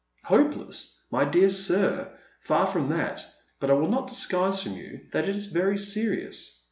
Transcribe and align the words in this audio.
"Hopeless, 0.33 0.99
my 1.11 1.25
dear 1.25 1.51
sir! 1.51 2.11
far 2.39 2.65
from 2.65 2.87
that. 2.87 3.23
But 3.59 3.69
I 3.69 3.73
will 3.73 3.87
not 3.91 4.07
disguise 4.07 4.63
from 4.63 4.73
you 4.73 5.01
that 5.11 5.29
it 5.29 5.35
is 5.35 5.45
very 5.45 5.77
serious. 5.77 6.59